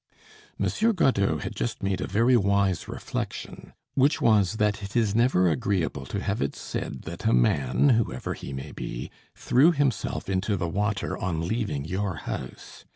Monsieur 0.57 0.93
Godeau 0.93 1.37
had 1.37 1.55
just 1.55 1.83
made 1.83 2.01
a 2.01 2.07
very 2.07 2.35
wise 2.35 2.87
reflection, 2.87 3.71
which 3.93 4.19
was 4.19 4.53
that 4.55 4.81
it 4.81 4.95
is 4.95 5.13
never 5.13 5.47
agreeable 5.47 6.07
to 6.07 6.19
have 6.23 6.41
it 6.41 6.55
said 6.55 7.03
that 7.03 7.25
a 7.25 7.33
man, 7.33 7.89
whoever 7.89 8.33
he 8.33 8.51
may 8.51 8.71
be, 8.71 9.11
threw 9.35 9.71
himself 9.71 10.27
into 10.27 10.57
the 10.57 10.67
water 10.67 11.15
on 11.15 11.47
leaving 11.47 11.85
your 11.85 12.15
house. 12.15 12.83